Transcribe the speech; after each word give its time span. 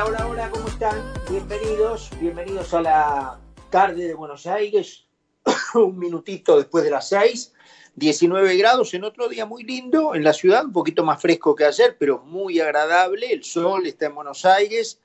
Hola, 0.00 0.06
hola, 0.06 0.26
hola, 0.28 0.50
¿cómo 0.52 0.68
están? 0.68 1.12
Bienvenidos, 1.28 2.10
bienvenidos 2.20 2.72
a 2.72 2.82
la 2.82 3.40
tarde 3.68 4.06
de 4.06 4.14
Buenos 4.14 4.46
Aires, 4.46 5.08
un 5.74 5.98
minutito 5.98 6.56
después 6.56 6.84
de 6.84 6.90
las 6.90 7.08
6, 7.08 7.52
19 7.96 8.56
grados 8.58 8.94
en 8.94 9.02
otro 9.02 9.28
día 9.28 9.44
muy 9.44 9.64
lindo 9.64 10.14
en 10.14 10.22
la 10.22 10.32
ciudad, 10.32 10.64
un 10.64 10.72
poquito 10.72 11.04
más 11.04 11.20
fresco 11.20 11.56
que 11.56 11.64
ayer, 11.64 11.96
pero 11.98 12.20
muy 12.20 12.60
agradable, 12.60 13.32
el 13.32 13.42
sol 13.42 13.88
está 13.88 14.06
en 14.06 14.14
Buenos 14.14 14.44
Aires, 14.44 15.00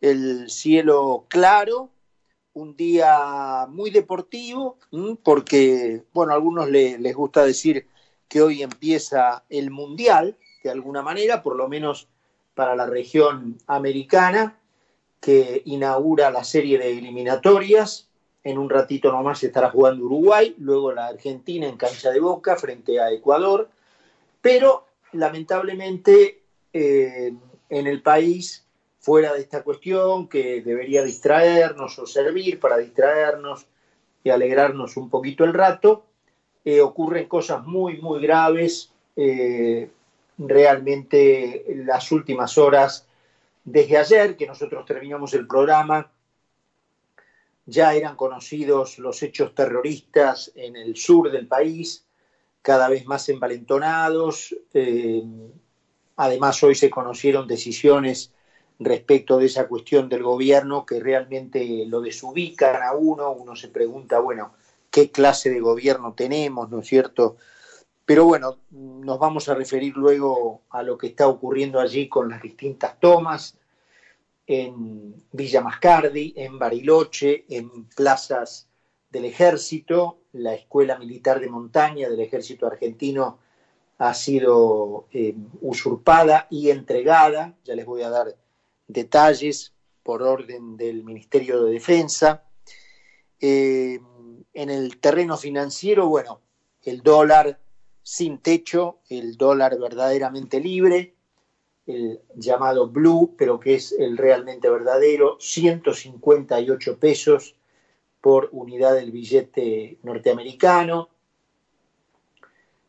el 0.00 0.48
cielo 0.48 1.26
claro, 1.26 1.90
un 2.52 2.76
día 2.76 3.66
muy 3.68 3.90
deportivo, 3.90 4.78
porque, 5.24 6.04
bueno, 6.12 6.30
a 6.32 6.36
algunos 6.36 6.70
les 6.70 7.14
gusta 7.16 7.44
decir 7.44 7.88
que 8.28 8.40
hoy 8.40 8.62
empieza 8.62 9.44
el 9.48 9.72
Mundial, 9.72 10.38
de 10.62 10.70
alguna 10.70 11.02
manera, 11.02 11.42
por 11.42 11.56
lo 11.56 11.68
menos 11.68 12.08
para 12.58 12.74
la 12.74 12.86
región 12.86 13.56
americana, 13.68 14.58
que 15.20 15.62
inaugura 15.66 16.32
la 16.32 16.42
serie 16.42 16.76
de 16.76 16.98
eliminatorias. 16.98 18.08
En 18.42 18.58
un 18.58 18.68
ratito 18.68 19.12
nomás 19.12 19.44
estará 19.44 19.70
jugando 19.70 20.04
Uruguay, 20.06 20.56
luego 20.58 20.90
la 20.90 21.06
Argentina 21.06 21.68
en 21.68 21.76
cancha 21.76 22.10
de 22.10 22.18
boca 22.18 22.56
frente 22.56 22.98
a 22.98 23.12
Ecuador, 23.12 23.68
pero 24.40 24.86
lamentablemente 25.12 26.42
eh, 26.72 27.32
en 27.68 27.86
el 27.86 28.02
país, 28.02 28.66
fuera 28.98 29.34
de 29.34 29.40
esta 29.40 29.62
cuestión 29.62 30.26
que 30.28 30.60
debería 30.60 31.04
distraernos 31.04 31.96
o 32.00 32.06
servir 32.06 32.58
para 32.58 32.78
distraernos 32.78 33.66
y 34.24 34.30
alegrarnos 34.30 34.96
un 34.96 35.08
poquito 35.10 35.44
el 35.44 35.54
rato, 35.54 36.06
eh, 36.64 36.80
ocurren 36.80 37.28
cosas 37.28 37.64
muy, 37.64 37.98
muy 37.98 38.20
graves. 38.20 38.90
Eh, 39.14 39.92
realmente 40.38 41.64
las 41.84 42.12
últimas 42.12 42.56
horas, 42.58 43.06
desde 43.64 43.98
ayer 43.98 44.36
que 44.36 44.46
nosotros 44.46 44.86
terminamos 44.86 45.34
el 45.34 45.46
programa, 45.46 46.10
ya 47.66 47.94
eran 47.94 48.16
conocidos 48.16 48.98
los 48.98 49.22
hechos 49.22 49.54
terroristas 49.54 50.50
en 50.54 50.76
el 50.76 50.96
sur 50.96 51.30
del 51.30 51.46
país, 51.46 52.06
cada 52.62 52.88
vez 52.88 53.04
más 53.06 53.28
envalentonados. 53.28 54.56
Eh, 54.72 55.22
además, 56.16 56.62
hoy 56.62 56.74
se 56.74 56.88
conocieron 56.88 57.46
decisiones 57.46 58.32
respecto 58.78 59.38
de 59.38 59.46
esa 59.46 59.68
cuestión 59.68 60.08
del 60.08 60.22
gobierno 60.22 60.86
que 60.86 61.00
realmente 61.00 61.84
lo 61.86 62.00
desubican 62.00 62.82
a 62.82 62.92
uno. 62.92 63.32
Uno 63.32 63.54
se 63.54 63.68
pregunta, 63.68 64.18
bueno, 64.20 64.54
¿qué 64.90 65.10
clase 65.10 65.50
de 65.50 65.60
gobierno 65.60 66.14
tenemos, 66.14 66.70
no 66.70 66.80
es 66.80 66.86
cierto? 66.86 67.36
Pero 68.08 68.24
bueno, 68.24 68.60
nos 68.70 69.18
vamos 69.18 69.50
a 69.50 69.54
referir 69.54 69.94
luego 69.94 70.62
a 70.70 70.82
lo 70.82 70.96
que 70.96 71.08
está 71.08 71.28
ocurriendo 71.28 71.78
allí 71.78 72.08
con 72.08 72.30
las 72.30 72.40
distintas 72.40 72.98
tomas 72.98 73.58
en 74.46 75.26
Villa 75.30 75.60
Mascardi, 75.60 76.32
en 76.34 76.58
Bariloche, 76.58 77.44
en 77.50 77.84
plazas 77.84 78.66
del 79.10 79.26
ejército. 79.26 80.20
La 80.32 80.54
Escuela 80.54 80.96
Militar 80.96 81.38
de 81.38 81.50
Montaña 81.50 82.08
del 82.08 82.20
Ejército 82.20 82.66
Argentino 82.66 83.40
ha 83.98 84.14
sido 84.14 85.06
eh, 85.12 85.34
usurpada 85.60 86.46
y 86.48 86.70
entregada. 86.70 87.58
Ya 87.64 87.74
les 87.74 87.84
voy 87.84 88.00
a 88.04 88.08
dar 88.08 88.34
detalles 88.86 89.74
por 90.02 90.22
orden 90.22 90.78
del 90.78 91.04
Ministerio 91.04 91.62
de 91.62 91.72
Defensa. 91.72 92.42
Eh, 93.38 94.00
en 94.54 94.70
el 94.70 94.98
terreno 94.98 95.36
financiero, 95.36 96.08
bueno, 96.08 96.40
el 96.84 97.02
dólar 97.02 97.58
sin 98.08 98.38
techo, 98.38 99.00
el 99.10 99.36
dólar 99.36 99.78
verdaderamente 99.78 100.60
libre, 100.60 101.12
el 101.86 102.22
llamado 102.36 102.88
blue, 102.88 103.34
pero 103.36 103.60
que 103.60 103.74
es 103.74 103.92
el 103.92 104.16
realmente 104.16 104.70
verdadero, 104.70 105.36
158 105.38 106.98
pesos 106.98 107.54
por 108.22 108.48
unidad 108.52 108.94
del 108.94 109.10
billete 109.10 109.98
norteamericano. 110.02 111.10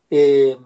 Eh, 0.10 0.58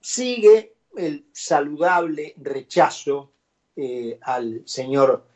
sigue 0.00 0.72
el 0.96 1.26
saludable 1.32 2.32
rechazo 2.38 3.30
eh, 3.76 4.18
al 4.22 4.62
señor, 4.64 5.26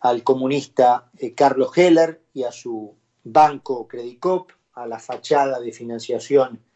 al 0.00 0.22
comunista 0.22 1.10
eh, 1.16 1.32
Carlos 1.32 1.70
Heller 1.74 2.20
y 2.34 2.42
a 2.42 2.52
su 2.52 2.94
banco 3.24 3.88
Credicop, 3.88 4.50
a 4.74 4.86
la 4.86 4.98
fachada 4.98 5.58
de 5.58 5.72
financiación 5.72 6.67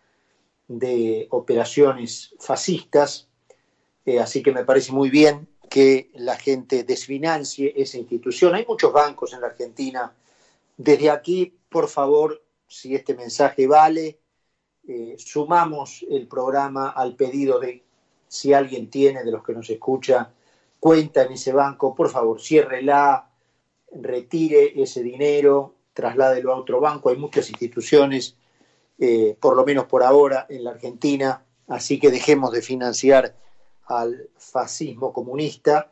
de 0.78 1.26
operaciones 1.30 2.34
fascistas, 2.38 3.28
eh, 4.04 4.18
así 4.18 4.42
que 4.42 4.52
me 4.52 4.64
parece 4.64 4.92
muy 4.92 5.10
bien 5.10 5.48
que 5.68 6.10
la 6.14 6.36
gente 6.36 6.84
desfinancie 6.84 7.72
esa 7.76 7.98
institución. 7.98 8.54
Hay 8.54 8.66
muchos 8.66 8.92
bancos 8.92 9.32
en 9.32 9.40
la 9.40 9.46
Argentina. 9.46 10.12
Desde 10.76 11.10
aquí, 11.10 11.54
por 11.68 11.88
favor, 11.88 12.42
si 12.66 12.94
este 12.94 13.14
mensaje 13.14 13.66
vale, 13.66 14.18
eh, 14.86 15.14
sumamos 15.18 16.04
el 16.10 16.26
programa 16.26 16.90
al 16.90 17.14
pedido 17.14 17.60
de 17.60 17.84
si 18.28 18.52
alguien 18.52 18.90
tiene 18.90 19.24
de 19.24 19.30
los 19.30 19.44
que 19.44 19.52
nos 19.52 19.70
escucha 19.70 20.32
cuenta 20.80 21.22
en 21.22 21.32
ese 21.32 21.52
banco, 21.52 21.94
por 21.94 22.10
favor, 22.10 22.40
ciérrela, 22.40 23.30
retire 23.94 24.82
ese 24.82 25.02
dinero, 25.02 25.74
trasládelo 25.92 26.52
a 26.52 26.56
otro 26.56 26.80
banco. 26.80 27.10
Hay 27.10 27.16
muchas 27.16 27.48
instituciones 27.50 28.36
eh, 29.04 29.36
por 29.40 29.56
lo 29.56 29.64
menos 29.64 29.86
por 29.86 30.04
ahora, 30.04 30.46
en 30.48 30.62
la 30.62 30.70
Argentina, 30.70 31.44
así 31.66 31.98
que 31.98 32.12
dejemos 32.12 32.52
de 32.52 32.62
financiar 32.62 33.34
al 33.86 34.30
fascismo 34.38 35.12
comunista 35.12 35.90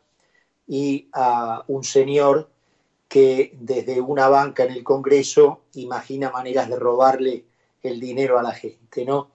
y 0.69 1.09
a 1.13 1.65
un 1.67 1.83
señor 1.83 2.49
que 3.09 3.51
desde 3.59 4.01
una 4.01 4.29
banca 4.29 4.63
en 4.63 4.71
el 4.71 4.85
Congreso 4.85 5.63
imagina 5.75 6.31
maneras 6.31 6.69
de 6.69 6.77
robarle 6.77 7.47
el 7.83 7.99
dinero 7.99 8.39
a 8.39 8.45
la 8.45 8.53
gente. 8.53 9.05
¿no? 9.05 9.33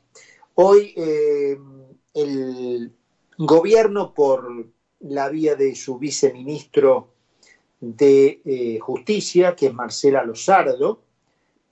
Hoy 0.54 0.94
eh, 0.96 1.58
el 2.14 2.94
gobierno, 3.38 4.14
por 4.14 4.68
la 5.02 5.28
vía 5.28 5.56
de 5.56 5.76
su 5.76 6.00
viceministro 6.00 7.10
de 7.82 8.42
eh, 8.46 8.80
Justicia, 8.80 9.54
que 9.54 9.66
es 9.66 9.74
Marcela 9.74 10.24
Lozardo, 10.24 11.02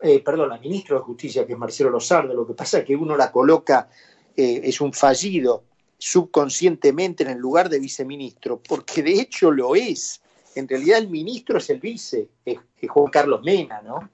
eh, 0.06 0.20
perdón, 0.20 0.50
la 0.50 0.58
ministra 0.58 0.98
de 0.98 1.02
Justicia, 1.02 1.48
que 1.48 1.54
es 1.54 1.58
Marcelo 1.58 1.90
Lozardo, 1.90 2.34
lo 2.34 2.46
que 2.46 2.54
pasa 2.54 2.80
es 2.80 2.84
que 2.84 2.94
uno 2.94 3.16
la 3.16 3.32
coloca, 3.32 3.90
eh, 4.36 4.60
es 4.66 4.82
un 4.82 4.92
fallido 4.92 5.64
subconscientemente 5.98 7.24
en 7.24 7.30
el 7.30 7.38
lugar 7.38 7.70
de 7.70 7.80
viceministro, 7.80 8.62
porque 8.62 9.02
de 9.02 9.22
hecho 9.22 9.50
lo 9.50 9.78
es. 9.78 10.22
En 10.56 10.68
realidad 10.68 10.98
el 10.98 11.10
ministro 11.10 11.58
es 11.58 11.70
el 11.70 11.80
vice, 11.80 12.28
es, 12.44 12.60
Juan 12.90 13.10
Carlos 13.10 13.44
Mena, 13.44 13.82
¿no? 13.82 14.10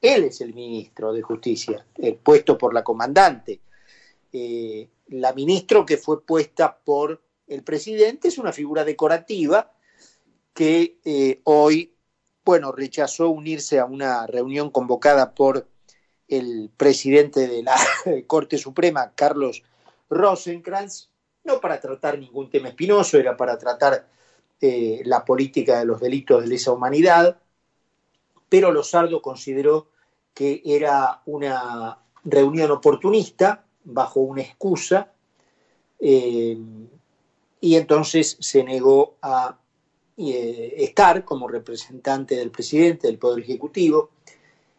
Él 0.00 0.24
es 0.24 0.40
el 0.40 0.54
ministro 0.54 1.12
de 1.12 1.20
Justicia, 1.20 1.84
eh, 1.98 2.18
puesto 2.20 2.56
por 2.56 2.72
la 2.72 2.82
comandante. 2.82 3.60
la 5.08 5.32
ministra 5.34 5.84
que 5.86 5.98
fue 5.98 6.24
puesta 6.24 6.74
por 6.74 7.22
el 7.46 7.62
presidente 7.62 8.28
es 8.28 8.38
una 8.38 8.52
figura 8.52 8.82
decorativa 8.82 9.70
que 10.54 11.40
hoy 11.44 11.93
bueno, 12.44 12.72
rechazó 12.72 13.30
unirse 13.30 13.78
a 13.78 13.86
una 13.86 14.26
reunión 14.26 14.70
convocada 14.70 15.34
por 15.34 15.66
el 16.28 16.70
presidente 16.76 17.48
de 17.48 17.62
la 17.62 17.76
Corte 18.26 18.58
Suprema, 18.58 19.12
Carlos 19.14 19.62
Rosenkrantz, 20.10 21.08
no 21.44 21.60
para 21.60 21.80
tratar 21.80 22.18
ningún 22.18 22.50
tema 22.50 22.68
espinoso, 22.68 23.18
era 23.18 23.36
para 23.36 23.58
tratar 23.58 24.06
eh, 24.60 25.02
la 25.04 25.24
política 25.24 25.78
de 25.78 25.84
los 25.84 26.00
delitos 26.00 26.42
de 26.42 26.48
lesa 26.48 26.72
humanidad, 26.72 27.38
pero 28.48 28.72
Lozardo 28.72 29.20
consideró 29.20 29.88
que 30.32 30.62
era 30.64 31.22
una 31.26 31.98
reunión 32.24 32.70
oportunista, 32.70 33.64
bajo 33.84 34.20
una 34.20 34.42
excusa, 34.42 35.12
eh, 36.00 36.58
y 37.60 37.76
entonces 37.76 38.36
se 38.40 38.64
negó 38.64 39.16
a 39.22 39.58
eh, 40.16 40.74
estar 40.76 41.24
como 41.24 41.48
representante 41.48 42.36
del 42.36 42.52
presidente 42.52 43.08
del 43.08 43.18
Poder 43.18 43.42
Ejecutivo. 43.42 44.10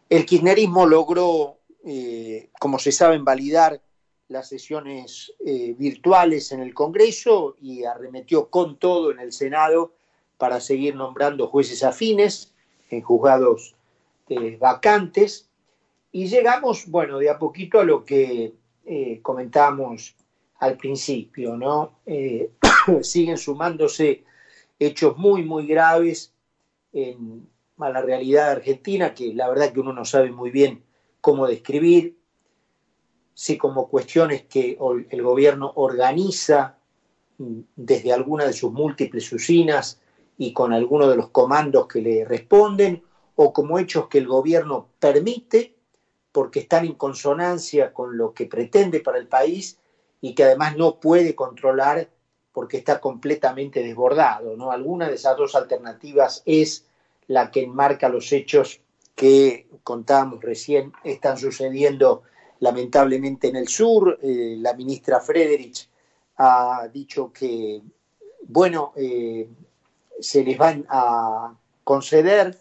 El 0.08 0.24
kirchnerismo 0.24 0.86
logró, 0.86 1.58
eh, 1.84 2.48
como 2.58 2.78
se 2.78 2.90
sabe, 2.90 3.18
validar 3.18 3.82
las 4.28 4.48
sesiones 4.48 5.34
eh, 5.44 5.74
virtuales 5.76 6.52
en 6.52 6.60
el 6.60 6.72
Congreso 6.72 7.54
y 7.60 7.84
arremetió 7.84 8.48
con 8.48 8.78
todo 8.78 9.10
en 9.10 9.20
el 9.20 9.30
Senado 9.30 9.92
para 10.38 10.58
seguir 10.58 10.94
nombrando 10.94 11.48
jueces 11.48 11.84
afines 11.84 12.54
en 12.88 13.02
juzgados 13.02 13.74
vacantes. 14.58 15.50
Y 16.12 16.28
llegamos, 16.28 16.86
bueno, 16.86 17.18
de 17.18 17.28
a 17.28 17.38
poquito 17.38 17.78
a 17.78 17.84
lo 17.84 18.04
que 18.06 18.54
comentamos 19.22 20.16
al 20.60 20.76
principio, 20.78 21.56
¿no? 21.56 21.98
siguen 23.02 23.38
sumándose 23.38 24.24
hechos 24.78 25.16
muy, 25.16 25.42
muy 25.44 25.66
graves 25.66 26.32
en, 26.92 27.48
a 27.78 27.90
la 27.90 28.00
realidad 28.00 28.50
argentina, 28.50 29.14
que 29.14 29.34
la 29.34 29.48
verdad 29.48 29.72
que 29.72 29.80
uno 29.80 29.92
no 29.92 30.04
sabe 30.04 30.30
muy 30.30 30.50
bien 30.50 30.82
cómo 31.20 31.46
describir, 31.46 32.16
sí 33.34 33.56
como 33.56 33.88
cuestiones 33.88 34.42
que 34.42 34.78
el 35.10 35.22
gobierno 35.22 35.72
organiza 35.74 36.78
desde 37.38 38.12
alguna 38.12 38.46
de 38.46 38.52
sus 38.52 38.72
múltiples 38.72 39.30
usinas 39.32 39.98
y 40.38 40.52
con 40.52 40.72
algunos 40.72 41.10
de 41.10 41.16
los 41.16 41.28
comandos 41.28 41.86
que 41.86 42.00
le 42.00 42.24
responden, 42.24 43.02
o 43.34 43.52
como 43.52 43.78
hechos 43.78 44.08
que 44.08 44.18
el 44.18 44.26
gobierno 44.26 44.88
permite 44.98 45.74
porque 46.32 46.60
están 46.60 46.84
en 46.84 46.94
consonancia 46.94 47.92
con 47.92 48.16
lo 48.16 48.32
que 48.32 48.46
pretende 48.46 49.00
para 49.00 49.18
el 49.18 49.26
país 49.26 49.78
y 50.20 50.34
que 50.34 50.44
además 50.44 50.76
no 50.76 50.96
puede 50.96 51.34
controlar 51.34 52.08
porque 52.56 52.78
está 52.78 52.98
completamente 52.98 53.82
desbordado. 53.82 54.56
¿no? 54.56 54.70
Alguna 54.70 55.08
de 55.10 55.16
esas 55.16 55.36
dos 55.36 55.54
alternativas 55.54 56.42
es 56.46 56.86
la 57.26 57.50
que 57.50 57.62
enmarca 57.64 58.08
los 58.08 58.32
hechos 58.32 58.80
que 59.14 59.66
contábamos 59.84 60.40
recién 60.42 60.90
están 61.04 61.36
sucediendo 61.36 62.22
lamentablemente 62.60 63.48
en 63.48 63.56
el 63.56 63.68
sur. 63.68 64.18
Eh, 64.22 64.56
la 64.58 64.72
ministra 64.72 65.20
Frederich 65.20 65.86
ha 66.38 66.88
dicho 66.90 67.30
que, 67.30 67.82
bueno, 68.44 68.94
eh, 68.96 69.46
se 70.18 70.42
les 70.42 70.56
van 70.56 70.86
a 70.88 71.54
conceder, 71.84 72.56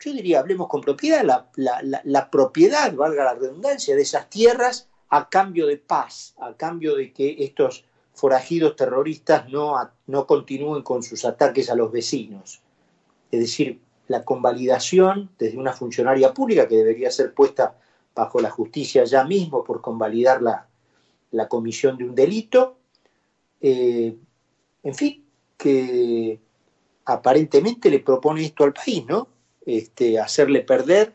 yo 0.00 0.12
diría, 0.12 0.40
hablemos 0.40 0.66
con 0.66 0.80
propiedad, 0.80 1.22
la, 1.54 2.02
la 2.02 2.28
propiedad, 2.28 2.92
valga 2.92 3.22
la 3.22 3.34
redundancia, 3.34 3.94
de 3.94 4.02
esas 4.02 4.28
tierras 4.28 4.88
a 5.10 5.28
cambio 5.28 5.68
de 5.68 5.76
paz, 5.76 6.34
a 6.40 6.54
cambio 6.54 6.96
de 6.96 7.12
que 7.12 7.36
estos 7.38 7.84
forajidos 8.20 8.76
terroristas 8.76 9.48
no, 9.48 9.76
no 10.06 10.26
continúen 10.26 10.82
con 10.82 11.02
sus 11.02 11.24
ataques 11.24 11.70
a 11.70 11.74
los 11.74 11.90
vecinos. 11.90 12.60
Es 13.30 13.40
decir, 13.40 13.80
la 14.08 14.26
convalidación 14.26 15.30
desde 15.38 15.56
una 15.56 15.72
funcionaria 15.72 16.34
pública 16.34 16.68
que 16.68 16.76
debería 16.76 17.10
ser 17.10 17.32
puesta 17.32 17.78
bajo 18.14 18.38
la 18.40 18.50
justicia 18.50 19.04
ya 19.04 19.24
mismo 19.24 19.64
por 19.64 19.80
convalidar 19.80 20.42
la, 20.42 20.68
la 21.30 21.48
comisión 21.48 21.96
de 21.96 22.04
un 22.04 22.14
delito. 22.14 22.76
Eh, 23.62 24.14
en 24.82 24.94
fin, 24.94 25.24
que 25.56 26.40
aparentemente 27.06 27.88
le 27.88 28.00
propone 28.00 28.44
esto 28.44 28.64
al 28.64 28.74
país, 28.74 29.06
¿no? 29.06 29.28
Este, 29.64 30.20
hacerle 30.20 30.60
perder 30.60 31.14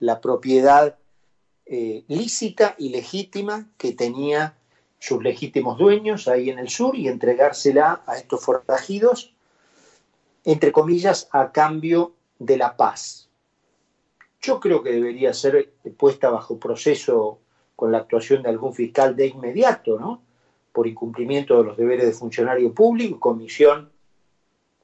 la 0.00 0.20
propiedad 0.20 0.98
eh, 1.64 2.04
lícita 2.08 2.74
y 2.76 2.90
legítima 2.90 3.70
que 3.78 3.94
tenía 3.94 4.54
sus 5.02 5.20
legítimos 5.20 5.78
dueños 5.78 6.28
ahí 6.28 6.48
en 6.48 6.60
el 6.60 6.68
sur 6.68 6.94
y 6.94 7.08
entregársela 7.08 8.02
a 8.06 8.16
estos 8.18 8.40
forajidos, 8.40 9.34
entre 10.44 10.70
comillas, 10.70 11.28
a 11.32 11.50
cambio 11.50 12.12
de 12.38 12.56
la 12.56 12.76
paz. 12.76 13.28
Yo 14.40 14.60
creo 14.60 14.80
que 14.80 14.92
debería 14.92 15.34
ser 15.34 15.72
puesta 15.96 16.30
bajo 16.30 16.56
proceso 16.56 17.40
con 17.74 17.90
la 17.90 17.98
actuación 17.98 18.44
de 18.44 18.50
algún 18.50 18.72
fiscal 18.72 19.16
de 19.16 19.26
inmediato, 19.26 19.98
¿no? 19.98 20.22
Por 20.70 20.86
incumplimiento 20.86 21.58
de 21.58 21.64
los 21.64 21.76
deberes 21.76 22.06
de 22.06 22.12
funcionario 22.12 22.72
público, 22.72 23.18
comisión 23.18 23.90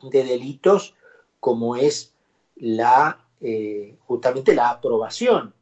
de 0.03 0.25
delitos 0.25 0.94
como 1.38 1.76
es 1.76 2.12
la 2.56 3.20
eh, 3.41 3.94
justamente 4.00 4.53
la 4.53 4.70
aprobación 4.70 5.55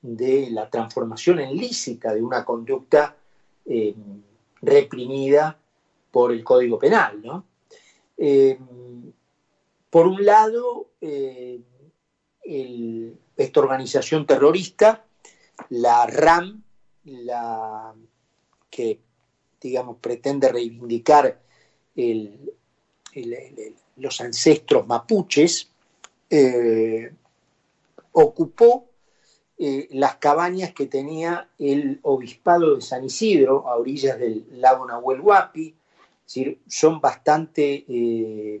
de 0.00 0.50
la 0.50 0.68
transformación 0.68 1.38
en 1.38 1.56
lícita 1.56 2.12
de 2.12 2.20
una 2.20 2.44
conducta 2.44 3.14
eh, 3.64 3.94
reprimida 4.60 5.58
por 6.10 6.32
el 6.32 6.42
Código 6.42 6.78
Penal. 6.78 7.22
¿no? 7.22 7.44
Eh, 8.16 8.58
por 9.90 10.06
un 10.06 10.24
lado, 10.24 10.88
eh, 11.00 11.60
esta 13.36 13.60
organización 13.60 14.26
terrorista, 14.26 15.04
la 15.70 16.06
RAM, 16.06 16.62
la 17.04 17.94
que 18.70 18.98
digamos 19.60 19.98
pretende 20.00 20.48
reivindicar 20.48 21.40
los 23.96 24.20
ancestros 24.20 24.86
mapuches, 24.86 25.68
ocupó 28.12 28.91
eh, 29.64 29.86
las 29.92 30.16
cabañas 30.16 30.72
que 30.72 30.86
tenía 30.86 31.48
el 31.56 32.00
obispado 32.02 32.74
de 32.74 32.82
San 32.82 33.04
Isidro 33.04 33.68
a 33.68 33.76
orillas 33.76 34.18
del 34.18 34.44
lago 34.60 34.84
Nahuel 34.84 35.20
Huapi, 35.20 35.72
son 36.66 37.00
bastante 37.00 37.84
eh, 37.86 38.60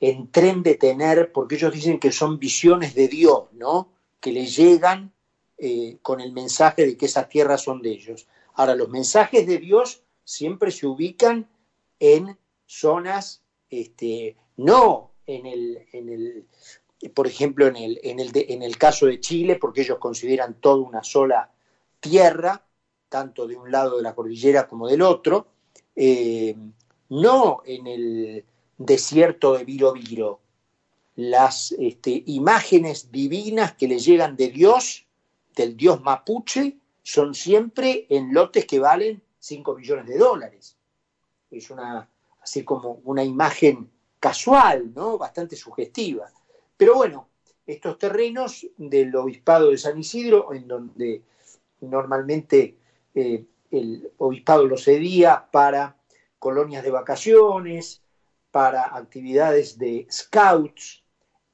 en, 0.00 0.30
tren 0.30 0.62
de 0.62 0.74
tener, 0.74 1.32
porque 1.32 1.54
ellos 1.54 1.72
dicen 1.72 1.98
que 1.98 2.12
son 2.12 2.38
visiones 2.38 2.94
de 2.94 3.08
Dios, 3.08 3.44
¿no? 3.52 3.88
Que 4.20 4.32
le 4.32 4.44
llegan 4.44 5.14
eh, 5.56 5.96
con 6.02 6.20
el 6.20 6.32
mensaje 6.32 6.84
de 6.84 6.98
que 6.98 7.06
esas 7.06 7.30
tierras 7.30 7.62
son 7.62 7.80
de 7.80 7.92
ellos. 7.92 8.26
Ahora, 8.56 8.74
los 8.74 8.90
mensajes 8.90 9.46
de 9.46 9.56
Dios 9.56 10.02
siempre 10.24 10.72
se 10.72 10.86
ubican 10.86 11.48
en 12.00 12.36
zonas, 12.66 13.40
este, 13.70 14.36
no 14.58 15.12
en 15.26 15.46
el, 15.46 15.86
en 15.92 16.10
el 16.10 16.46
por 17.08 17.26
ejemplo, 17.26 17.66
en 17.66 17.76
el, 17.76 18.00
en, 18.02 18.20
el 18.20 18.30
en 18.34 18.62
el 18.62 18.76
caso 18.76 19.06
de 19.06 19.20
Chile, 19.20 19.56
porque 19.56 19.80
ellos 19.82 19.98
consideran 19.98 20.60
toda 20.60 20.82
una 20.86 21.02
sola 21.02 21.50
tierra, 21.98 22.64
tanto 23.08 23.46
de 23.46 23.56
un 23.56 23.70
lado 23.70 23.96
de 23.96 24.02
la 24.02 24.14
cordillera 24.14 24.68
como 24.68 24.86
del 24.86 25.02
otro, 25.02 25.48
eh, 25.96 26.54
no 27.08 27.62
en 27.64 27.86
el 27.86 28.44
desierto 28.76 29.56
de 29.56 29.64
Viro 29.64 29.92
Viro. 29.92 30.40
Las 31.16 31.72
este, 31.72 32.22
imágenes 32.26 33.10
divinas 33.10 33.74
que 33.74 33.88
le 33.88 33.98
llegan 33.98 34.36
de 34.36 34.48
Dios, 34.48 35.06
del 35.54 35.76
Dios 35.76 36.00
mapuche, 36.02 36.76
son 37.02 37.34
siempre 37.34 38.06
en 38.08 38.32
lotes 38.32 38.66
que 38.66 38.78
valen 38.78 39.22
5 39.38 39.74
millones 39.74 40.06
de 40.06 40.18
dólares. 40.18 40.76
Es 41.50 41.70
una, 41.70 42.08
así 42.40 42.62
como 42.62 43.00
una 43.04 43.24
imagen 43.24 43.90
casual, 44.20 44.92
¿no? 44.94 45.18
Bastante 45.18 45.56
sugestiva. 45.56 46.30
Pero 46.80 46.94
bueno, 46.94 47.28
estos 47.66 47.98
terrenos 47.98 48.66
del 48.78 49.14
obispado 49.14 49.68
de 49.68 49.76
San 49.76 49.98
Isidro, 49.98 50.54
en 50.54 50.66
donde 50.66 51.22
normalmente 51.82 52.78
eh, 53.14 53.44
el 53.70 54.10
obispado 54.16 54.64
los 54.64 54.84
cedía 54.84 55.46
para 55.50 55.98
colonias 56.38 56.82
de 56.82 56.90
vacaciones, 56.90 58.00
para 58.50 58.96
actividades 58.96 59.76
de 59.76 60.06
scouts 60.10 61.02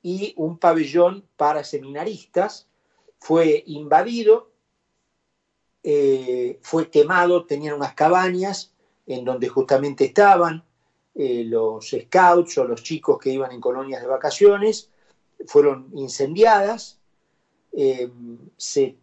y 0.00 0.32
un 0.36 0.58
pabellón 0.58 1.24
para 1.36 1.64
seminaristas, 1.64 2.68
fue 3.18 3.64
invadido, 3.66 4.52
eh, 5.82 6.60
fue 6.62 6.88
quemado, 6.88 7.46
tenían 7.46 7.74
unas 7.74 7.94
cabañas 7.94 8.70
en 9.08 9.24
donde 9.24 9.48
justamente 9.48 10.04
estaban 10.04 10.62
eh, 11.16 11.42
los 11.44 11.90
scouts 11.90 12.58
o 12.58 12.64
los 12.64 12.84
chicos 12.84 13.18
que 13.18 13.30
iban 13.30 13.50
en 13.50 13.60
colonias 13.60 14.00
de 14.00 14.06
vacaciones, 14.06 14.88
fueron 15.46 15.90
incendiadas, 15.94 16.98
eh, 17.72 18.10
se 18.56 18.96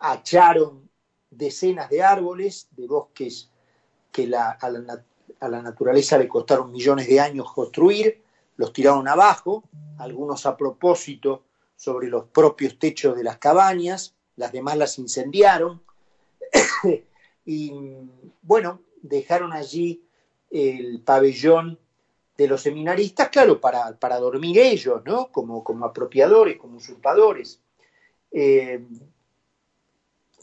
hacharon 0.00 0.88
decenas 1.30 1.90
de 1.90 2.02
árboles, 2.02 2.68
de 2.72 2.86
bosques 2.86 3.50
que 4.10 4.30
a, 4.34 4.58
la, 4.70 5.62
naturaleza 5.62 6.16
le 6.16 6.28
costaron 6.28 6.72
millones 6.72 7.08
de 7.08 7.20
años 7.20 7.52
construir, 7.52 8.22
los 8.56 8.72
tiraron 8.72 9.08
abajo, 9.08 9.64
algunos 9.98 10.46
a 10.46 10.56
propósito 10.56 11.42
sobre 11.76 12.08
los 12.08 12.26
propios 12.26 12.78
techos 12.78 13.16
de 13.16 13.24
las 13.24 13.38
cabañas, 13.38 14.14
las 14.36 14.52
demás 14.52 14.76
las 14.76 14.98
incendiaron. 14.98 15.82
Y 17.46 17.70
bueno, 18.40 18.80
dejaron 19.02 19.52
allí 19.52 20.02
el 20.50 21.02
pabellón 21.02 21.78
de 22.36 22.48
los 22.48 22.62
seminaristas, 22.62 23.28
claro, 23.28 23.60
para, 23.60 23.96
para 23.98 24.18
dormir 24.18 24.58
ellos, 24.58 25.02
¿no? 25.04 25.30
Como, 25.30 25.62
como 25.62 25.86
apropiadores, 25.86 26.56
como 26.56 26.78
usurpadores. 26.78 27.60
Eh, 28.32 28.84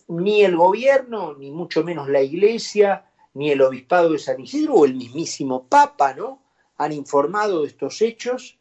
ni 0.08 0.44
el 0.44 0.56
gobierno, 0.56 1.34
ni 1.34 1.52
mucho 1.52 1.84
menos 1.84 2.08
la 2.08 2.22
iglesia, 2.22 3.06
ni 3.34 3.52
el 3.52 3.62
obispado 3.62 4.12
de 4.12 4.20
San 4.20 4.40
Isidro 4.40 4.76
o 4.76 4.86
el 4.86 4.96
mismísimo 4.96 5.66
Papa, 5.68 6.14
¿no? 6.14 6.42
Han 6.78 6.94
informado 6.94 7.62
de 7.62 7.68
estos 7.68 8.02
hechos. 8.02 8.58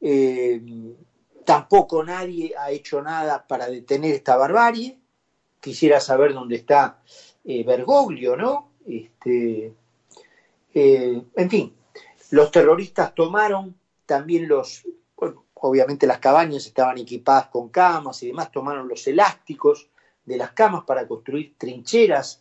Eh, 0.00 0.60
tampoco 1.44 2.04
nadie 2.04 2.54
ha 2.56 2.70
hecho 2.70 3.02
nada 3.02 3.46
para 3.46 3.68
detener 3.68 4.14
esta 4.14 4.36
barbarie. 4.36 4.98
Quisiera 5.60 5.98
saber 5.98 6.32
dónde 6.32 6.56
está 6.56 7.02
eh, 7.44 7.64
Bergoglio, 7.64 8.36
¿no? 8.36 8.70
Este, 8.86 9.72
en 10.74 11.50
fin, 11.50 11.74
los 12.30 12.50
terroristas 12.50 13.14
tomaron 13.14 13.74
también 14.06 14.48
los, 14.48 14.82
obviamente 15.54 16.06
las 16.06 16.18
cabañas 16.18 16.66
estaban 16.66 16.98
equipadas 16.98 17.48
con 17.48 17.68
camas 17.68 18.22
y 18.22 18.28
demás, 18.28 18.50
tomaron 18.50 18.88
los 18.88 19.06
elásticos 19.06 19.88
de 20.24 20.36
las 20.36 20.52
camas 20.52 20.84
para 20.84 21.06
construir 21.06 21.54
trincheras 21.56 22.40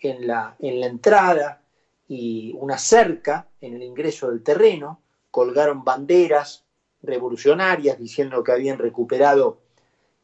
en 0.00 0.26
la, 0.26 0.56
en 0.58 0.80
la 0.80 0.86
entrada 0.86 1.60
y 2.08 2.52
una 2.58 2.76
cerca 2.78 3.46
en 3.60 3.74
el 3.74 3.82
ingreso 3.82 4.28
del 4.28 4.42
terreno, 4.42 5.00
colgaron 5.30 5.84
banderas 5.84 6.64
revolucionarias 7.02 7.98
diciendo 7.98 8.42
que 8.42 8.52
habían 8.52 8.78
recuperado 8.78 9.58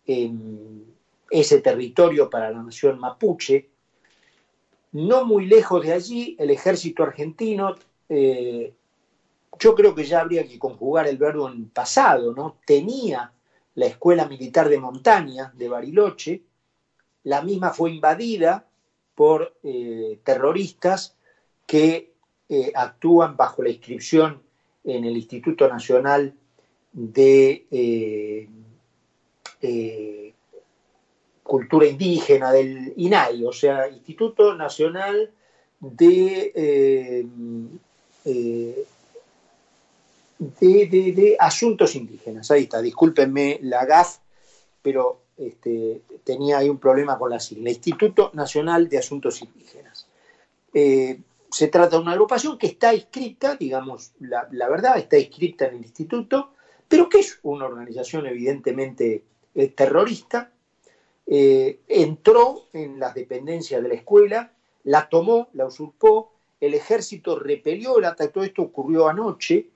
em, 0.06 0.82
ese 1.30 1.60
territorio 1.60 2.28
para 2.28 2.50
la 2.50 2.62
nación 2.62 2.98
mapuche. 2.98 3.68
No 4.92 5.24
muy 5.24 5.46
lejos 5.46 5.82
de 5.84 5.92
allí, 5.92 6.36
el 6.38 6.50
ejército 6.50 7.02
argentino, 7.02 7.74
eh, 8.08 8.72
yo 9.58 9.74
creo 9.74 9.94
que 9.94 10.04
ya 10.04 10.20
habría 10.20 10.46
que 10.46 10.58
conjugar 10.58 11.06
el 11.06 11.18
verbo 11.18 11.48
en 11.48 11.68
pasado, 11.68 12.32
¿no? 12.34 12.56
Tenía 12.64 13.32
la 13.74 13.86
escuela 13.86 14.26
militar 14.26 14.68
de 14.68 14.78
montaña 14.78 15.52
de 15.54 15.68
Bariloche, 15.68 16.42
la 17.24 17.42
misma 17.42 17.70
fue 17.70 17.90
invadida 17.90 18.64
por 19.14 19.54
eh, 19.62 20.18
terroristas 20.24 21.14
que 21.66 22.12
eh, 22.48 22.72
actúan 22.74 23.36
bajo 23.36 23.62
la 23.62 23.68
inscripción 23.70 24.40
en 24.84 25.04
el 25.04 25.16
Instituto 25.16 25.68
Nacional 25.68 26.34
de 26.92 27.66
eh, 27.70 28.48
Cultura 31.42 31.86
Indígena, 31.86 32.52
del 32.52 32.94
INAI, 32.96 33.44
o 33.44 33.52
sea, 33.52 33.88
Instituto 33.88 34.54
Nacional 34.54 35.30
de, 35.80 37.26
de, 40.38 41.36
Asuntos 41.38 41.94
Indígenas. 41.94 42.50
Ahí 42.50 42.64
está, 42.64 42.80
discúlpenme 42.80 43.58
la 43.62 43.84
GAF, 43.84 44.18
pero 44.82 45.22
este, 45.36 46.02
tenía 46.24 46.58
ahí 46.58 46.68
un 46.68 46.78
problema 46.78 47.18
con 47.18 47.30
la 47.30 47.40
sigla, 47.40 47.70
Instituto 47.70 48.30
Nacional 48.34 48.88
de 48.88 48.98
Asuntos 48.98 49.42
Indígenas. 49.42 50.06
Eh, 50.72 51.20
se 51.50 51.68
trata 51.68 51.96
de 51.96 52.02
una 52.02 52.12
agrupación 52.12 52.58
que 52.58 52.66
está 52.66 52.94
inscrita, 52.94 53.56
digamos, 53.56 54.12
la, 54.20 54.68
verdad, 54.68 54.98
está 54.98 55.18
inscrita 55.18 55.66
en 55.66 55.76
el 55.76 55.82
instituto, 55.82 56.52
pero 56.86 57.08
que 57.08 57.20
es 57.20 57.38
una 57.42 57.66
organización 57.66 58.26
evidentemente 58.26 59.22
eh, 59.54 59.68
terrorista, 59.68 60.50
eh, 61.26 61.80
entró 61.88 62.66
en 62.72 62.98
las 62.98 63.14
dependencias 63.14 63.82
de 63.82 63.88
la 63.88 63.94
escuela, 63.94 64.52
la 64.84 65.08
tomó, 65.08 65.48
la 65.52 65.66
usurpó, 65.66 66.32
el 66.60 66.74
ejército 66.74 67.38
repelió 67.38 67.98
el 67.98 68.04
ataque, 68.04 68.32
todo 68.32 68.44
esto 68.44 68.62
ocurrió 68.62 69.08
anoche, 69.08 69.68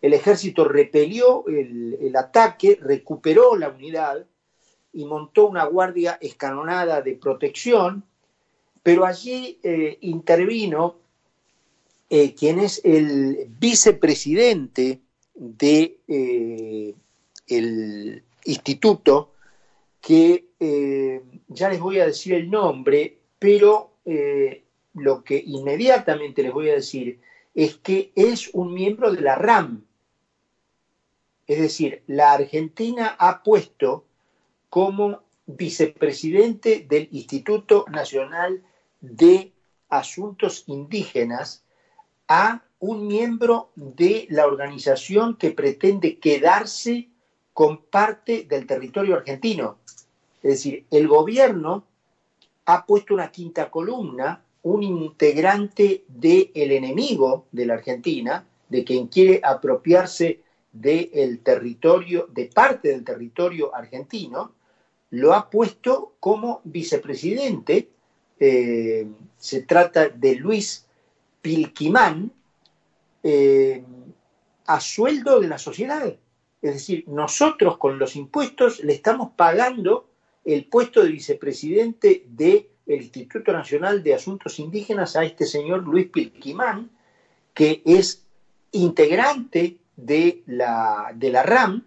el 0.00 0.14
ejército 0.14 0.64
repelió 0.64 1.44
el 1.46 2.14
ataque, 2.16 2.78
recuperó 2.80 3.56
la 3.56 3.68
unidad, 3.68 4.26
y 4.92 5.04
montó 5.04 5.46
una 5.46 5.64
guardia 5.64 6.18
escalonada 6.20 7.02
de 7.02 7.14
protección, 7.14 8.04
pero 8.82 9.04
allí 9.04 9.58
eh, 9.62 9.98
intervino 10.00 10.96
eh, 12.10 12.34
quien 12.34 12.58
es 12.58 12.80
el 12.84 13.46
vicepresidente 13.60 15.00
de, 15.34 15.98
eh, 16.08 16.94
instituto, 18.44 19.34
que 20.00 20.46
ya 21.48 21.68
les 21.68 21.78
voy 21.78 22.00
a 22.00 22.06
decir 22.06 22.34
el 22.34 22.50
nombre, 22.50 23.18
pero 23.38 23.92
lo 24.94 25.22
que 25.22 25.42
inmediatamente 25.46 26.42
les 26.42 26.52
voy 26.52 26.70
a 26.70 26.74
decir 26.74 27.20
es 27.54 27.76
que 27.76 28.10
es 28.16 28.50
un 28.54 28.74
miembro 28.74 29.12
de 29.12 29.20
la 29.20 29.36
RAM. 29.36 29.84
Es 31.48 31.58
decir, 31.58 32.02
la 32.06 32.34
Argentina 32.34 33.16
ha 33.18 33.42
puesto 33.42 34.04
como 34.68 35.22
vicepresidente 35.46 36.86
del 36.86 37.08
Instituto 37.10 37.86
Nacional 37.90 38.62
de 39.00 39.50
Asuntos 39.88 40.64
Indígenas 40.66 41.64
a 42.28 42.62
un 42.80 43.06
miembro 43.06 43.70
de 43.74 44.26
la 44.28 44.46
organización 44.46 45.36
que 45.36 45.50
pretende 45.50 46.18
quedarse 46.18 47.08
con 47.54 47.78
parte 47.78 48.44
del 48.44 48.66
territorio 48.66 49.16
argentino. 49.16 49.78
Es 50.42 50.50
decir, 50.50 50.84
el 50.90 51.08
gobierno 51.08 51.82
ha 52.66 52.84
puesto 52.84 53.14
una 53.14 53.30
quinta 53.30 53.70
columna, 53.70 54.44
un 54.64 54.82
integrante 54.82 56.04
del 56.08 56.50
enemigo 56.54 57.46
de 57.50 57.64
la 57.64 57.74
Argentina, 57.74 58.44
de 58.68 58.84
quien 58.84 59.06
quiere 59.06 59.40
apropiarse 59.42 60.42
del 60.80 61.40
territorio, 61.40 62.28
de 62.30 62.46
parte 62.46 62.88
del 62.88 63.04
territorio 63.04 63.74
argentino, 63.74 64.52
lo 65.10 65.34
ha 65.34 65.48
puesto 65.48 66.14
como 66.20 66.60
vicepresidente. 66.64 67.88
Eh, 68.38 69.06
se 69.36 69.62
trata 69.62 70.08
de 70.08 70.36
Luis 70.36 70.86
Pilquimán, 71.40 72.32
eh, 73.22 73.82
a 74.66 74.80
sueldo 74.80 75.40
de 75.40 75.48
la 75.48 75.58
sociedad. 75.58 76.14
Es 76.60 76.74
decir, 76.74 77.04
nosotros 77.08 77.78
con 77.78 77.98
los 77.98 78.16
impuestos 78.16 78.80
le 78.84 78.92
estamos 78.92 79.30
pagando 79.34 80.08
el 80.44 80.66
puesto 80.66 81.02
de 81.02 81.10
vicepresidente 81.10 82.24
del 82.28 82.68
Instituto 82.86 83.52
Nacional 83.52 84.02
de 84.02 84.14
Asuntos 84.14 84.58
Indígenas 84.58 85.16
a 85.16 85.24
este 85.24 85.46
señor 85.46 85.84
Luis 85.84 86.08
Pilquimán, 86.08 86.90
que 87.54 87.82
es 87.84 88.24
integrante 88.72 89.78
de 89.98 90.44
la, 90.46 91.10
de 91.12 91.30
la 91.30 91.42
RAM, 91.42 91.84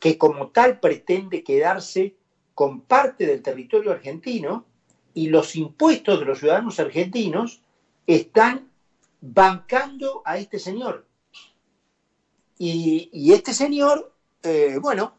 que 0.00 0.18
como 0.18 0.48
tal 0.48 0.80
pretende 0.80 1.44
quedarse 1.44 2.16
con 2.52 2.80
parte 2.80 3.26
del 3.26 3.42
territorio 3.42 3.92
argentino 3.92 4.66
y 5.14 5.28
los 5.28 5.54
impuestos 5.54 6.18
de 6.18 6.26
los 6.26 6.40
ciudadanos 6.40 6.80
argentinos 6.80 7.62
están 8.08 8.68
bancando 9.20 10.22
a 10.24 10.36
este 10.36 10.58
señor. 10.58 11.06
Y, 12.58 13.32
este 13.32 13.54
señor, 13.54 14.12
eh, 14.42 14.78
bueno, 14.80 15.14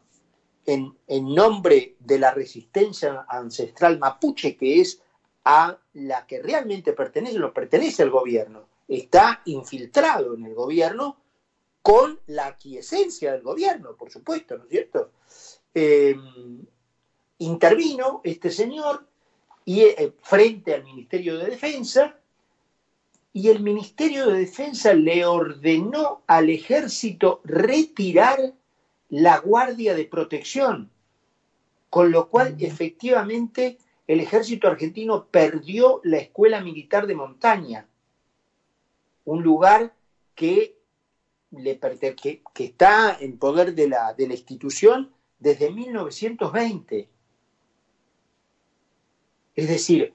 en, 0.66 0.94
en, 1.06 1.34
nombre 1.34 1.96
de 2.00 2.18
la 2.18 2.32
resistencia 2.32 3.24
ancestral 3.28 3.98
mapuche, 3.98 4.56
que 4.56 4.80
es 4.80 5.00
a 5.44 5.78
la 5.94 6.26
que 6.26 6.42
realmente 6.42 6.92
pertenece, 6.92 7.38
no 7.38 7.52
pertenece 7.52 8.02
al 8.02 8.10
gobierno, 8.10 8.66
está 8.88 9.42
infiltrado 9.46 10.34
en 10.34 10.44
el 10.44 10.54
gobierno 10.54 11.23
con 11.84 12.18
la 12.28 12.46
aquiescencia 12.46 13.32
del 13.32 13.42
gobierno, 13.42 13.94
por 13.94 14.10
supuesto, 14.10 14.56
¿no 14.56 14.64
es 14.64 14.70
cierto? 14.70 15.10
Eh, 15.74 16.16
intervino 17.36 18.22
este 18.24 18.50
señor 18.50 19.06
y, 19.66 19.82
eh, 19.82 20.14
frente 20.22 20.72
al 20.72 20.82
Ministerio 20.82 21.36
de 21.36 21.50
Defensa 21.50 22.18
y 23.34 23.50
el 23.50 23.60
Ministerio 23.60 24.28
de 24.28 24.38
Defensa 24.38 24.94
le 24.94 25.26
ordenó 25.26 26.22
al 26.26 26.48
ejército 26.48 27.42
retirar 27.44 28.54
la 29.10 29.36
guardia 29.40 29.94
de 29.94 30.06
protección, 30.06 30.90
con 31.90 32.10
lo 32.10 32.30
cual 32.30 32.56
efectivamente 32.60 33.76
el 34.06 34.20
ejército 34.20 34.68
argentino 34.68 35.26
perdió 35.26 36.00
la 36.02 36.16
escuela 36.16 36.62
militar 36.62 37.06
de 37.06 37.14
montaña, 37.14 37.86
un 39.26 39.42
lugar 39.42 39.94
que, 40.34 40.73
le, 41.58 41.78
que, 42.14 42.42
que 42.52 42.64
está 42.64 43.16
en 43.18 43.38
poder 43.38 43.74
de 43.74 43.88
la, 43.88 44.12
de 44.14 44.26
la 44.26 44.34
institución 44.34 45.10
desde 45.38 45.70
1920. 45.70 47.08
Es 49.54 49.68
decir, 49.68 50.12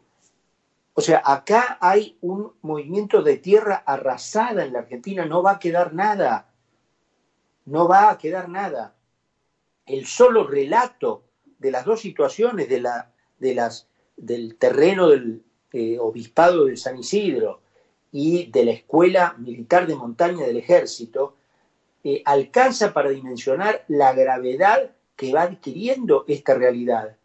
o 0.93 1.01
sea, 1.01 1.22
acá 1.24 1.77
hay 1.79 2.17
un 2.22 2.51
movimiento 2.62 3.22
de 3.22 3.38
tierra 3.38 3.84
arrasada 3.86 4.65
en 4.65 4.74
la 4.74 4.79
Argentina, 4.79 5.25
no 5.25 5.41
va 5.41 5.51
a 5.51 5.60
quedar 5.60 5.93
nada, 5.93 6.51
no 7.65 7.88
va 7.88 8.10
a 8.10 8.17
quedar 8.17 8.50
nada. 8.50 8.96
El 9.86 10.05
solo 10.05 10.46
relato 10.46 11.24
de 11.58 11.72
las 11.72 11.86
dos 11.86 12.01
situaciones 12.01 12.67
de 12.67 12.81
la, 12.81 13.12
de 13.38 13.55
las, 13.55 13.88
del 14.17 14.58
terreno 14.58 15.10
del 15.10 15.43
eh, 15.72 15.98
obispado 16.00 16.65
de 16.65 16.75
San 16.75 16.98
Isidro 16.98 17.62
y 18.12 18.48
de 18.51 18.66
la 18.66 18.72
escuela 18.72 19.36
militar 19.38 19.88
de 19.88 19.96
montaña 19.96 20.46
del 20.46 20.58
ejército, 20.58 21.36
eh, 22.04 22.22
alcanza 22.25 22.94
para 22.94 23.10
dimensionar 23.10 23.84
la 23.88 24.13
gravedad 24.13 24.92
que 25.16 25.34
va 25.34 25.44
adquiriendo 25.44 26.24
esta 26.28 26.56
realidad. 26.56 27.18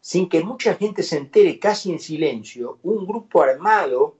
Sin 0.00 0.28
que 0.28 0.42
mucha 0.42 0.74
gente 0.74 1.02
se 1.02 1.18
entere 1.18 1.58
casi 1.58 1.92
en 1.92 2.00
silencio, 2.00 2.78
un 2.82 3.06
grupo 3.06 3.42
armado 3.42 4.16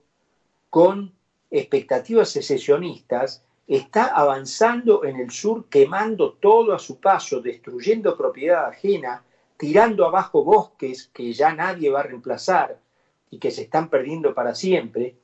con 0.70 1.12
expectativas 1.50 2.30
secesionistas, 2.30 3.42
está 3.66 4.06
avanzando 4.06 5.04
en 5.04 5.16
el 5.16 5.30
sur, 5.30 5.66
quemando 5.68 6.34
todo 6.34 6.74
a 6.74 6.78
su 6.78 7.00
paso, 7.00 7.40
destruyendo 7.40 8.16
propiedad 8.16 8.66
ajena, 8.66 9.24
tirando 9.56 10.06
abajo 10.06 10.44
bosques 10.44 11.08
que 11.12 11.32
ya 11.32 11.54
nadie 11.54 11.90
va 11.90 12.00
a 12.00 12.04
reemplazar 12.04 12.78
y 13.30 13.38
que 13.38 13.50
se 13.50 13.62
están 13.62 13.88
perdiendo 13.88 14.34
para 14.34 14.54
siempre, 14.54 15.16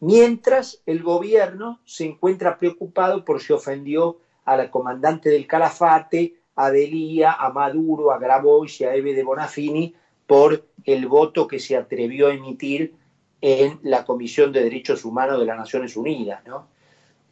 mientras 0.00 0.82
el 0.86 1.02
gobierno 1.02 1.80
se 1.84 2.04
encuentra 2.04 2.58
preocupado 2.58 3.24
por 3.24 3.40
si 3.40 3.52
ofendió 3.52 4.18
a 4.44 4.56
la 4.56 4.70
comandante 4.70 5.28
del 5.28 5.46
Calafate, 5.46 6.34
a 6.56 6.70
Delía, 6.70 7.32
a 7.32 7.50
Maduro, 7.50 8.12
a 8.12 8.18
Grabois 8.18 8.80
y 8.80 8.84
a 8.84 8.94
Eve 8.94 9.14
de 9.14 9.22
Bonafini 9.22 9.94
por 10.26 10.64
el 10.84 11.06
voto 11.06 11.46
que 11.46 11.58
se 11.58 11.76
atrevió 11.76 12.28
a 12.28 12.34
emitir 12.34 12.94
en 13.40 13.78
la 13.82 14.04
Comisión 14.04 14.52
de 14.52 14.64
Derechos 14.64 15.04
Humanos 15.04 15.38
de 15.38 15.46
las 15.46 15.56
Naciones 15.56 15.96
Unidas. 15.96 16.42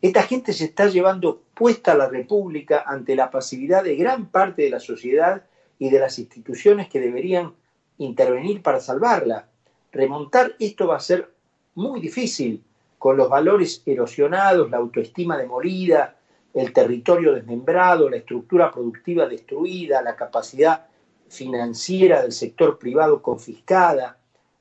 Esta 0.00 0.22
gente 0.22 0.52
se 0.52 0.66
está 0.66 0.86
llevando 0.86 1.42
puesta 1.54 1.92
a 1.92 1.96
la 1.96 2.08
República 2.08 2.84
ante 2.86 3.16
la 3.16 3.30
pasividad 3.30 3.82
de 3.82 3.96
gran 3.96 4.26
parte 4.26 4.62
de 4.62 4.70
la 4.70 4.80
sociedad 4.80 5.44
y 5.78 5.90
de 5.90 5.98
las 5.98 6.18
instituciones 6.18 6.88
que 6.88 7.00
deberían 7.00 7.54
intervenir 7.98 8.62
para 8.62 8.80
salvarla. 8.80 9.48
Remontar 9.92 10.54
esto 10.58 10.86
va 10.86 10.96
a 10.96 11.00
ser 11.00 11.30
muy 11.76 12.00
difícil, 12.00 12.62
con 12.98 13.16
los 13.16 13.28
valores 13.28 13.82
erosionados, 13.86 14.70
la 14.70 14.78
autoestima 14.78 15.36
demolida, 15.36 16.16
el 16.54 16.72
territorio 16.72 17.34
desmembrado, 17.34 18.08
la 18.08 18.16
estructura 18.16 18.72
productiva 18.72 19.28
destruida, 19.28 20.02
la 20.02 20.16
capacidad 20.16 20.86
financiera 21.28 22.22
del 22.22 22.32
sector 22.32 22.78
privado 22.78 23.20
confiscada, 23.20 24.16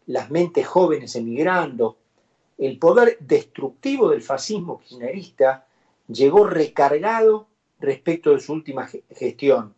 las 0.08 0.30
mentes 0.30 0.68
jóvenes 0.68 1.16
emigrando, 1.16 1.98
el 2.58 2.78
poder 2.78 3.18
destructivo 3.20 4.10
del 4.10 4.22
fascismo 4.22 4.80
kirchnerista 4.80 5.66
llegó 6.08 6.46
recargado 6.46 7.48
respecto 7.80 8.34
de 8.34 8.40
su 8.42 8.54
última 8.54 8.88
gestión. 8.88 9.74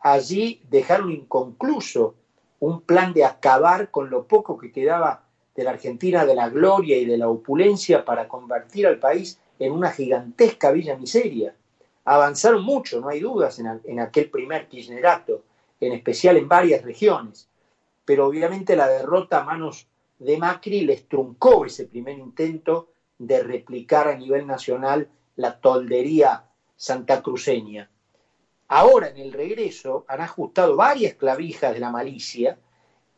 Allí 0.00 0.62
dejaron 0.70 1.12
inconcluso 1.12 2.14
un 2.60 2.80
plan 2.80 3.12
de 3.12 3.24
acabar 3.24 3.90
con 3.90 4.08
lo 4.10 4.26
poco 4.26 4.56
que 4.56 4.72
quedaba 4.72 5.25
de 5.56 5.64
la 5.64 5.70
Argentina 5.70 6.26
de 6.26 6.34
la 6.34 6.50
gloria 6.50 6.98
y 6.98 7.06
de 7.06 7.16
la 7.16 7.28
opulencia 7.28 8.04
para 8.04 8.28
convertir 8.28 8.86
al 8.86 8.98
país 8.98 9.40
en 9.58 9.72
una 9.72 9.90
gigantesca 9.90 10.70
villa 10.70 10.96
miseria. 10.96 11.54
Avanzaron 12.04 12.62
mucho, 12.62 13.00
no 13.00 13.08
hay 13.08 13.20
dudas, 13.20 13.58
en, 13.58 14.00
aquel 14.00 14.30
primer 14.30 14.68
kirchnerato, 14.68 15.42
en 15.80 15.92
especial 15.92 16.36
en 16.36 16.46
varias 16.46 16.82
regiones, 16.82 17.48
pero 18.04 18.26
obviamente 18.26 18.76
la 18.76 18.86
derrota 18.86 19.40
a 19.40 19.44
manos 19.44 19.88
de 20.18 20.36
Macri 20.36 20.82
les 20.82 21.08
truncó 21.08 21.64
ese 21.64 21.86
primer 21.86 22.18
intento 22.18 22.88
de 23.18 23.42
replicar 23.42 24.08
a 24.08 24.16
nivel 24.16 24.46
nacional 24.46 25.08
la 25.36 25.58
toldería 25.58 26.44
santacruceña. 26.76 27.90
Ahora 28.68 29.08
en 29.08 29.16
el 29.16 29.32
regreso 29.32 30.04
han 30.08 30.20
ajustado 30.20 30.76
varias 30.76 31.14
clavijas 31.14 31.72
de 31.72 31.80
la 31.80 31.90
malicia 31.90 32.58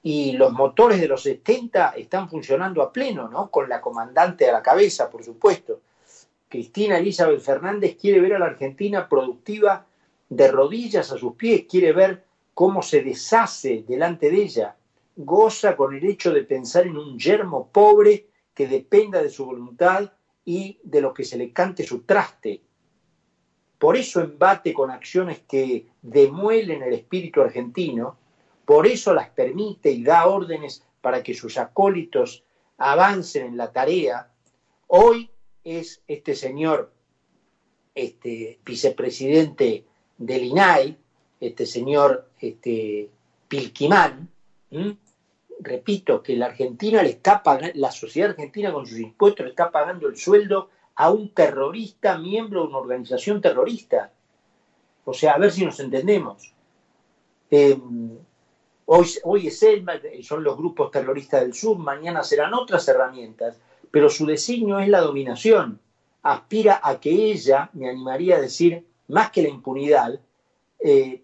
y 0.02 0.32
los 0.32 0.52
motores 0.52 1.00
de 1.00 1.08
los 1.08 1.22
70 1.22 1.90
están 1.96 2.28
funcionando 2.28 2.82
a 2.82 2.92
pleno, 2.92 3.28
¿no? 3.28 3.50
Con 3.50 3.68
la 3.68 3.80
comandante 3.80 4.48
a 4.48 4.52
la 4.52 4.62
cabeza, 4.62 5.10
por 5.10 5.24
supuesto. 5.24 5.80
Cristina 6.48 6.98
Elizabeth 6.98 7.40
Fernández 7.40 7.96
quiere 8.00 8.20
ver 8.20 8.34
a 8.34 8.38
la 8.38 8.46
Argentina 8.46 9.08
productiva 9.08 9.86
de 10.28 10.48
rodillas 10.48 11.12
a 11.12 11.18
sus 11.18 11.34
pies, 11.34 11.66
quiere 11.68 11.92
ver 11.92 12.24
cómo 12.54 12.82
se 12.82 13.02
deshace 13.02 13.84
delante 13.86 14.30
de 14.30 14.42
ella, 14.42 14.76
goza 15.16 15.76
con 15.76 15.94
el 15.94 16.04
hecho 16.04 16.32
de 16.32 16.44
pensar 16.44 16.86
en 16.86 16.96
un 16.96 17.18
yermo 17.18 17.68
pobre 17.68 18.28
que 18.54 18.66
dependa 18.66 19.22
de 19.22 19.30
su 19.30 19.46
voluntad 19.46 20.12
y 20.44 20.78
de 20.82 21.00
lo 21.00 21.12
que 21.12 21.24
se 21.24 21.36
le 21.36 21.52
cante 21.52 21.84
su 21.84 22.02
traste. 22.02 22.62
Por 23.78 23.96
eso 23.96 24.20
embate 24.20 24.72
con 24.72 24.90
acciones 24.90 25.40
que 25.48 25.86
demuelen 26.02 26.82
el 26.82 26.94
espíritu 26.94 27.42
argentino, 27.42 28.16
por 28.68 28.86
eso 28.86 29.14
las 29.14 29.30
permite 29.30 29.90
y 29.90 30.02
da 30.02 30.26
órdenes 30.26 30.84
para 31.00 31.22
que 31.22 31.32
sus 31.32 31.56
acólitos 31.56 32.44
avancen 32.76 33.46
en 33.46 33.56
la 33.56 33.72
tarea. 33.72 34.30
Hoy 34.88 35.30
es 35.64 36.02
este 36.06 36.34
señor, 36.34 36.92
este 37.94 38.58
vicepresidente 38.66 39.86
del 40.18 40.44
INAI, 40.44 40.98
este 41.40 41.64
señor 41.64 42.28
este, 42.38 43.08
Pilquimán, 43.48 44.28
repito, 45.60 46.22
que 46.22 46.36
la 46.36 46.46
Argentina 46.46 47.02
le 47.02 47.08
está 47.08 47.42
pagando, 47.42 47.72
la 47.76 47.90
sociedad 47.90 48.32
argentina 48.32 48.70
con 48.70 48.86
sus 48.86 48.98
impuestos 48.98 49.46
le 49.46 49.50
está 49.52 49.70
pagando 49.70 50.08
el 50.08 50.18
sueldo 50.18 50.68
a 50.96 51.10
un 51.10 51.32
terrorista, 51.32 52.18
miembro 52.18 52.60
de 52.60 52.68
una 52.68 52.78
organización 52.78 53.40
terrorista. 53.40 54.12
O 55.06 55.14
sea, 55.14 55.32
a 55.32 55.38
ver 55.38 55.52
si 55.52 55.64
nos 55.64 55.80
entendemos. 55.80 56.52
Eh, 57.50 57.80
hoy, 58.90 59.08
hoy 59.24 59.46
es 59.48 59.62
él, 59.62 59.84
son 60.22 60.42
los 60.42 60.56
grupos 60.56 60.90
terroristas 60.90 61.42
del 61.42 61.54
sur, 61.54 61.76
mañana 61.78 62.22
serán 62.22 62.54
otras 62.54 62.86
herramientas, 62.88 63.56
pero 63.90 64.08
su 64.08 64.26
designio 64.26 64.78
es 64.78 64.88
la 64.88 65.00
dominación. 65.00 65.80
Aspira 66.22 66.80
a 66.82 66.98
que 66.98 67.10
ella, 67.10 67.70
me 67.74 67.88
animaría 67.88 68.36
a 68.36 68.40
decir, 68.40 68.86
más 69.08 69.30
que 69.30 69.42
la 69.42 69.48
impunidad, 69.48 70.18
eh, 70.80 71.22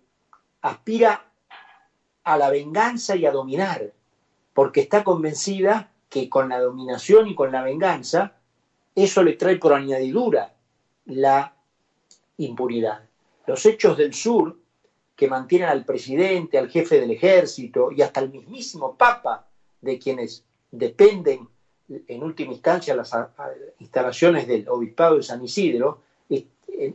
aspira 0.63 1.27
a 2.23 2.39
la 2.39 2.51
venganza 2.51 3.17
y 3.17 3.27
a 3.27 3.33
dominar 3.33 3.93
porque 4.55 4.81
está 4.81 5.03
convencida 5.03 5.91
que 6.09 6.31
con 6.31 6.49
la 6.49 6.61
dominación 6.61 7.29
y 7.29 7.35
con 7.35 7.51
la 7.51 7.63
venganza, 7.63 8.37
eso 8.95 9.23
le 9.23 9.35
trae 9.35 9.57
por 9.57 9.73
añadidura 9.73 10.55
la 11.07 11.55
impunidad. 12.39 13.03
Los 13.47 13.67
hechos 13.67 13.99
del 13.99 14.15
sur, 14.15 14.57
que 15.17 15.29
mantienen 15.29 15.69
al 15.69 15.85
presidente, 15.85 16.59
al 16.59 16.71
jefe 16.71 17.01
del 17.01 17.11
ejército 17.11 17.91
y 17.93 18.03
hasta 18.03 18.21
al 18.21 18.31
mismísimo 18.31 18.97
papa, 18.97 19.47
de 19.81 19.99
quienes 19.99 20.45
dependen 20.71 21.49
en 21.89 22.23
última 22.23 22.53
instancia 22.53 22.97
las 22.97 23.13
instalaciones 23.79 24.49
del 24.49 24.69
obispado 24.69 25.17
de 25.17 25.23
San 25.23 25.45
Isidro, 25.45 26.01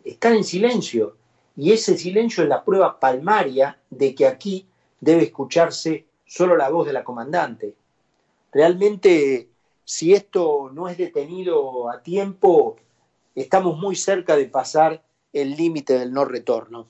están 0.04 0.36
en 0.36 0.44
silencio. 0.44 1.16
Y 1.56 1.72
ese 1.72 1.98
silencio 1.98 2.44
es 2.44 2.50
la 2.50 2.64
prueba 2.64 3.00
palmaria 3.00 3.78
de 3.90 4.16
que 4.16 4.28
aquí 4.28 4.66
debe 5.00 5.24
escucharse 5.24 6.06
solo 6.26 6.58
la 6.58 6.70
voz 6.70 6.88
de 6.88 6.94
la 6.94 7.04
comandante. 7.04 7.76
Realmente, 8.52 9.48
si 9.84 10.14
esto 10.14 10.72
no 10.74 10.88
es 10.88 10.98
detenido 10.98 11.90
a 11.90 12.02
tiempo, 12.02 12.78
estamos 13.36 13.78
muy 13.78 13.96
cerca 13.96 14.36
de 14.36 14.46
pasar 14.46 15.04
el 15.34 15.56
límite 15.56 15.98
del 15.98 16.12
no 16.12 16.26
retorno. 16.26 16.88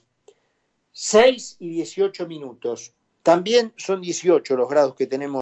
6 0.91 1.57
y 1.59 1.69
18 1.69 2.27
minutos. 2.27 2.93
También 3.23 3.73
son 3.77 4.01
18 4.01 4.55
los 4.55 4.69
grados 4.69 4.95
que 4.95 5.07
tenemos 5.07 5.37